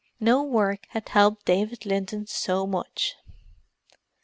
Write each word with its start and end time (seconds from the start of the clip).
No 0.19 0.41
work 0.41 0.87
had 0.89 1.09
helped 1.09 1.45
David 1.45 1.85
Linton 1.85 2.25
so 2.25 2.65
much. 2.65 3.13